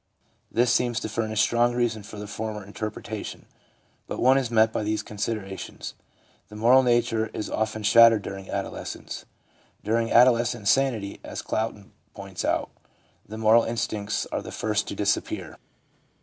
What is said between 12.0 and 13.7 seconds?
points out, the moral